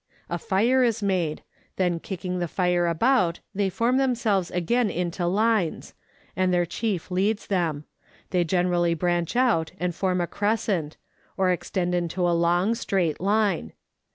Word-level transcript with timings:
A 0.31 0.39
fire 0.39 0.81
is 0.83 1.03
made; 1.03 1.43
then 1.75 1.99
kicking 1.99 2.39
the 2.39 2.47
fire 2.47 2.87
about 2.87 3.39
they 3.53 3.69
form 3.69 3.97
themselves 3.97 4.49
again 4.49 4.89
into 4.89 5.27
lines, 5.27 5.93
and 6.35 6.51
their 6.51 6.65
chief 6.65 7.11
leads 7.11 7.45
them; 7.45 7.83
they 8.31 8.43
generally 8.43 8.95
branch 8.95 9.35
out 9.35 9.73
and 9.79 9.93
form 9.93 10.19
a 10.19 10.25
crescent, 10.25 10.97
or 11.37 11.51
extend 11.51 11.93
into 11.93 12.27
a 12.27 12.31
long 12.33 12.73
straight 12.73 13.19
line. 13.21 13.73